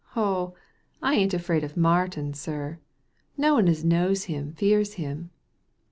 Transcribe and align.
''Oh, 0.15 0.55
I 0.99 1.13
ain't 1.13 1.35
afraid 1.35 1.63
of 1.63 1.77
Martin, 1.77 2.33
sir; 2.33 2.79
no 3.37 3.53
one 3.53 3.67
as 3.67 3.85
knows 3.85 4.23
him 4.23 4.51
fears 4.55 4.93
him." 4.95 5.29